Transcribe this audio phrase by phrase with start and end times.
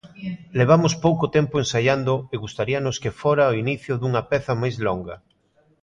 [0.59, 5.15] Levamos pouco tempo ensaiando e gustaríanos que fora o inicio dunha peza máis longa.